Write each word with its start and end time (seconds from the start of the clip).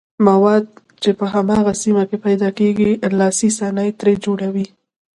مواد 0.27 0.65
چې 1.01 1.09
په 1.19 1.25
هماغه 1.33 1.73
سیمه 1.83 2.03
کې 2.09 2.17
پیداکیږي 2.25 2.91
لاسي 3.19 3.49
صنایع 3.57 3.93
ترې 3.99 4.13
جوړوي. 4.25 4.65